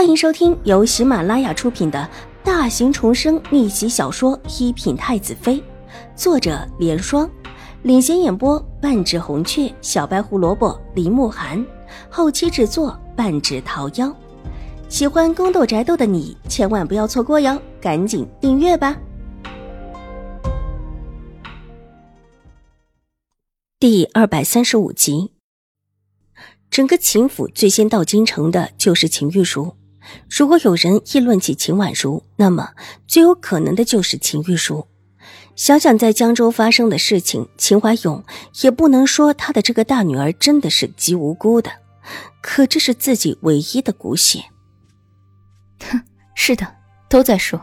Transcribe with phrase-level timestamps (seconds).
[0.00, 2.08] 欢迎收听由喜马拉雅出品的
[2.42, 5.56] 大型重生逆袭小说《一品太子妃》，
[6.16, 7.30] 作者：莲霜，
[7.82, 11.62] 领衔演播：半指红雀、小白胡萝卜、林慕寒，
[12.08, 14.10] 后期制作：半指桃夭。
[14.88, 18.96] 喜欢宫斗宅斗的你千万不要错过哟，赶紧订阅吧！
[23.78, 25.32] 第二百三十五集。
[26.70, 29.76] 整个秦府最先到京城的就是秦玉茹。
[30.28, 32.70] 如果有人议论起秦婉如，那么
[33.06, 34.86] 最有可能的就是秦玉茹。
[35.56, 38.24] 想想在江州发生的事情，秦怀勇
[38.62, 41.70] 也不能说他的这个大女儿真的是极无辜的。
[42.40, 44.42] 可这是自己唯一的骨血。
[45.80, 46.00] 哼，
[46.34, 46.66] 是的，
[47.08, 47.60] 都在说，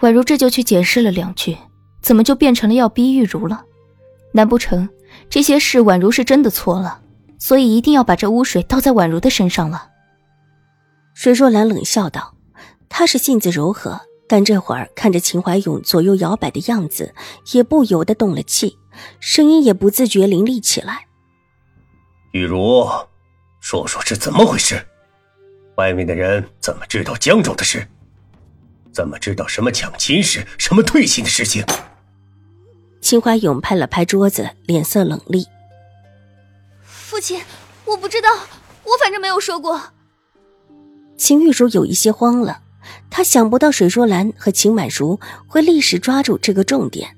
[0.00, 1.56] 婉如这就去解释了两句，
[2.02, 3.64] 怎么就变成了要逼玉茹了？
[4.32, 4.88] 难不成
[5.30, 7.00] 这些事婉如是真的错了？
[7.38, 9.90] 所以一定要把这污水倒在婉如的身上了。
[11.14, 12.34] 水若兰冷笑道
[12.90, 17.14] ：“她是性子柔和，但这会儿看着秦怀勇左右摇摆的样子，
[17.52, 18.76] 也不由得动了气，
[19.20, 21.06] 声音也不自觉凌厉起来。
[22.32, 22.84] 玉茹，
[23.60, 24.84] 说说是怎么回事？
[25.76, 27.86] 外面的人怎么知道江州的事？
[28.92, 31.64] 怎么知道什么抢亲事、什么退亲的事情？”
[33.00, 35.46] 秦怀勇拍了拍桌子，脸色冷厉。
[36.82, 37.40] 父亲，
[37.84, 38.28] 我不知道，
[38.82, 39.93] 我反正没有说过。
[41.16, 42.60] 秦玉茹有一些慌了，
[43.10, 47.16] 她想不到水若兰和秦婉如会立时抓住这个重点，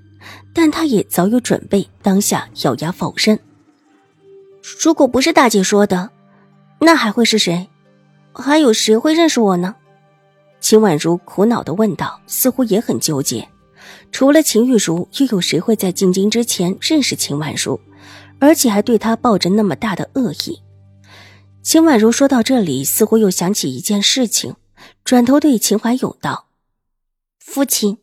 [0.53, 3.38] 但她也早有准备，当下咬牙否认。
[4.80, 6.11] 如果不是大姐说的，
[6.80, 7.69] 那还会是谁？
[8.33, 9.75] 还有谁会认识我呢？
[10.60, 13.48] 秦婉如苦恼的问道，似乎也很纠结。
[14.12, 17.81] 除了秦玉茹，又有谁会在进京之前认识秦婉如？
[18.38, 20.60] 而且还对她抱着那么大的恶意。
[21.67, 24.55] 秦婉如说到这里，似乎又想起一件事情，
[25.03, 26.47] 转头对秦怀勇道
[27.45, 27.98] ：“父亲，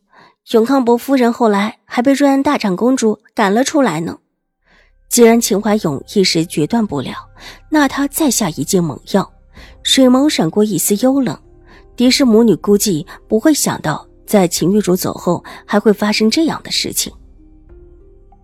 [0.52, 4.20] 永康伯夫人后来还被瑞安大长公主赶了出来呢。”
[5.08, 7.14] 既然秦怀勇一时决断不了，
[7.70, 9.32] 那他再下一剂猛药。
[9.82, 11.42] 水眸闪过一丝幽冷，
[11.96, 17.14] 狄氏母女估计不会想到，在秦玉茹走后还会发生这样的事情。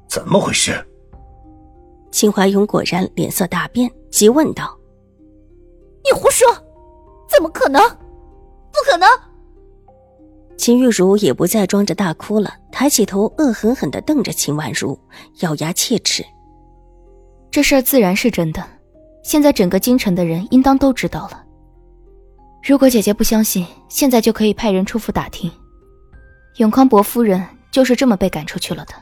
[0.07, 0.81] 怎么回事？
[2.09, 4.73] 秦怀勇果然脸色大变，急问道
[6.09, 6.47] ：“你胡说！
[7.27, 7.81] 怎么可能？
[7.87, 9.07] 不可能！”
[10.57, 14.99] 秦玉茹也不再装着大哭了，抬起头，恶狠狠的瞪着秦婉如，
[15.41, 16.25] 咬牙切齿
[17.51, 18.61] ：“这事儿自然是真的，
[19.23, 21.45] 现在整个京城的人应当都知道了。
[22.63, 25.49] 如果姐姐不相信，现在就可以派人出府打听，
[26.57, 28.93] 永康伯夫人就是这么被赶出去了的。”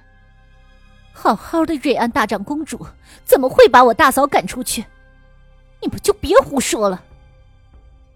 [1.11, 2.79] 好好的瑞安大长公主，
[3.25, 4.85] 怎么会把我大嫂赶出去？
[5.81, 7.03] 你们就别胡说了。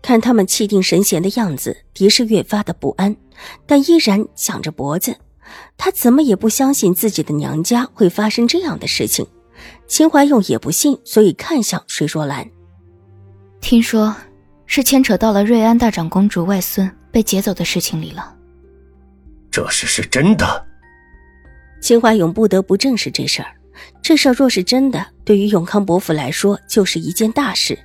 [0.01, 3.15] 看他们气定神闲的样子，狄氏越发的不安，
[3.65, 5.15] 但依然想着脖子。
[5.77, 9.27] 他怎么也不相信自己的娘家会发生这样的事情。
[9.85, 12.49] 秦怀勇也不信，所以看向水若兰。
[13.59, 14.15] 听说
[14.65, 18.35] 是牵扯到了瑞安大长公主外孙被劫走的事情里了。
[19.51, 20.65] 这事是真的。
[21.81, 23.53] 秦怀勇不得不正视这事儿。
[24.01, 27.77] 这事儿若是真的，对于永康伯府来说就是一件大事，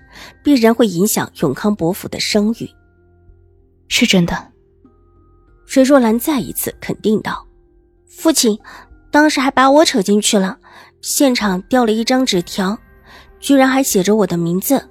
[0.42, 2.68] 必然会影响永康伯府的声誉。
[3.88, 4.52] 是真的。
[5.66, 7.46] 水若兰再一次肯定道
[8.08, 8.58] ：“父亲，
[9.10, 10.58] 当时还把我扯进去了，
[11.02, 12.78] 现场掉了一张纸条，
[13.40, 14.88] 居然还写着我的名字。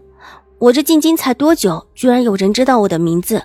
[0.60, 3.44] 我这进京才多久，居然有人知道我的名字，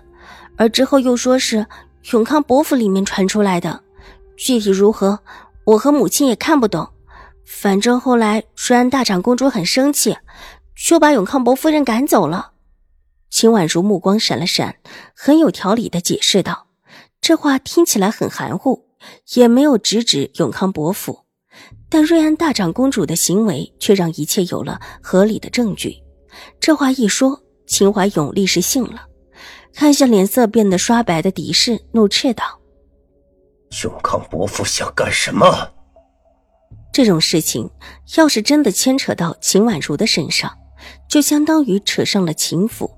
[0.57, 1.67] 而之后又说是
[2.13, 3.83] 永康伯府里面传出来的，
[4.37, 5.19] 具体如何？”
[5.65, 6.89] 我和母亲也看不懂，
[7.53, 10.17] 反正后来瑞安大长公主很生气，
[10.87, 12.53] 就把永康伯夫人赶走了。
[13.29, 14.77] 秦婉如目光闪了闪，
[15.15, 16.69] 很有条理的解释道
[17.21, 18.87] ：“这话听起来很含糊，
[19.35, 21.27] 也没有直指永康伯府，
[21.91, 25.97] 但瑞安大长公主的行为却让一切有了合理的证据。”
[26.61, 29.07] 这话一说，秦怀勇立时信了，
[29.75, 32.45] 看向脸色变得刷白的狄氏，怒斥道。
[33.83, 35.47] 永康伯父想干什么？
[36.93, 37.71] 这种事情
[38.17, 40.53] 要是真的牵扯到秦婉如的身上，
[41.09, 42.91] 就相当于扯上了秦府。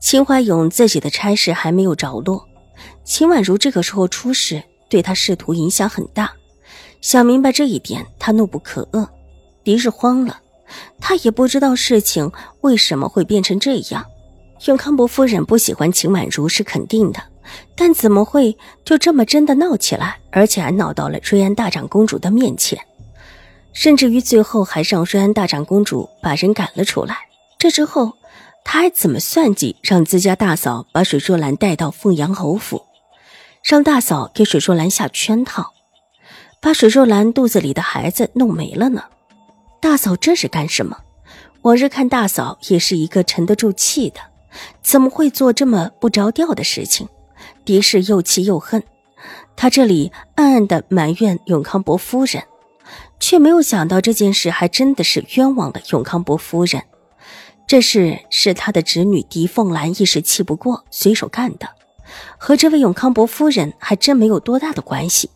[0.00, 2.46] 秦怀勇自己的差事还没有着落，
[3.04, 6.32] 秦婉如这个时候出事，对他仕途影响很大。
[7.00, 9.08] 想明白这一点，他怒不可遏。
[9.64, 10.40] 狄氏慌了，
[11.00, 12.30] 他也不知道事情
[12.60, 14.04] 为什么会变成这样。
[14.66, 17.20] 永康伯夫人不喜欢秦婉如是肯定的。
[17.74, 22.78] 但怎么会就这么真的闹起来，而且还闹到了瑞安大长公主的面前，
[23.78, 27.16] 甚至于最后还让瑞安大长公主把人赶了出来。
[27.60, 28.12] 这之后，
[28.64, 32.82] 他还怎么算计让自家大嫂把水若兰带到凤阳侯府，
[33.62, 35.74] 让大嫂给水若兰下圈套，
[36.60, 39.04] 把水若兰肚子里的孩子弄没了呢？
[39.80, 40.98] 大嫂这是干什么？
[41.62, 44.18] 往日看大嫂也是一个沉得住气的，
[44.82, 47.08] 怎么会做这么不着调的事情？
[47.64, 48.82] 狄氏又气又恨，
[49.54, 52.42] 他这里暗暗的埋怨永康伯夫人，
[53.20, 56.82] 却没有想到这件事还真的是冤枉了永康伯夫人。
[57.66, 61.68] 这事是他的侄女狄凤兰一时气不过，随手干的，
[62.38, 65.30] 和这位永康伯夫人还真没有多大的关系。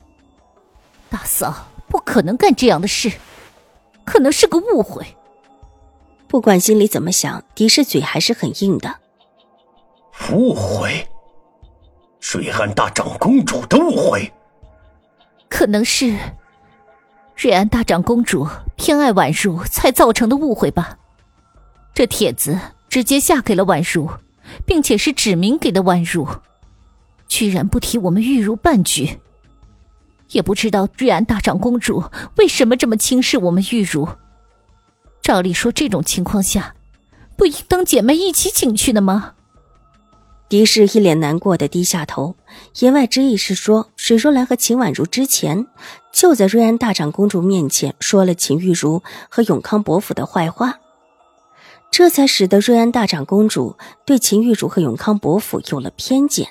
[1.11, 3.13] 大嫂不可能干这样的事，
[4.05, 5.05] 可能是个误会。
[6.27, 8.97] 不管心里怎么想，狄氏嘴还是很硬的。
[10.33, 11.07] 误会，
[12.19, 14.33] 水安大长公主的误会，
[15.51, 16.17] 可能是
[17.43, 18.47] 瑞安大长公主
[18.77, 20.97] 偏爱婉如才造成的误会吧。
[21.93, 22.57] 这帖子
[22.89, 24.09] 直接下给了婉如，
[24.65, 26.29] 并且是指明给的婉如，
[27.27, 29.19] 居然不提我们玉茹半句。
[30.31, 32.05] 也不知道瑞安大长公主
[32.37, 34.09] 为什么这么轻视我们玉茹。
[35.21, 36.77] 照理说，这种情况下，
[37.37, 39.35] 不应当姐妹一起请去的吗？
[40.53, 42.35] 狄氏一脸难过的低下头，
[42.81, 45.67] 言外之意是说，水若兰和秦婉如之前
[46.13, 50.79] 就在瑞安大长公主面前说了秦玉茹和永康伯府的坏话。
[51.91, 56.49] 这才使得瑞安大长公主对秦玉茹和永康伯府有了偏见。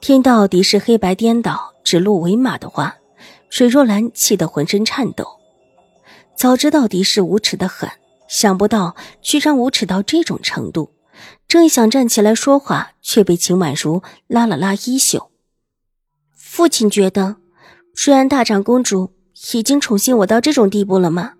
[0.00, 2.94] 听到狄氏黑白颠倒、指鹿为马的话，
[3.48, 5.26] 水若兰气得浑身颤抖。
[6.36, 7.90] 早知道狄氏无耻的很，
[8.28, 10.92] 想不到居然无耻到这种程度。
[11.48, 15.30] 正想站起来说话，却被秦婉如拉了拉衣袖。
[16.34, 17.36] 父亲觉得
[18.06, 19.12] 瑞安大长公主
[19.52, 21.34] 已经宠幸我到这种地步了吗？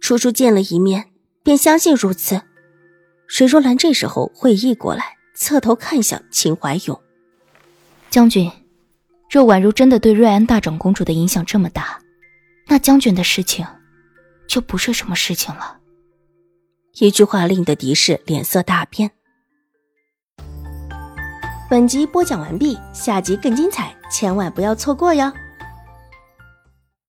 [0.00, 1.10] 初初见了一面。
[1.48, 2.42] 便相信如此。
[3.26, 7.00] 水若兰这时候会意过来，侧头看向秦怀勇
[8.10, 8.52] 将军。
[9.30, 12.02] 若婉如真的对瑞安大长公主的影响这么大，
[12.66, 13.66] 那将军的事情
[14.46, 15.77] 就不是什么事情了。
[17.00, 19.10] 一句话令得狄氏脸色大变。
[21.70, 25.32] 本集播讲完毕，下集更精彩，千万不要错过哟。